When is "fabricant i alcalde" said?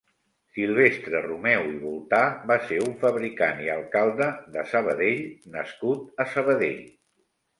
3.03-4.31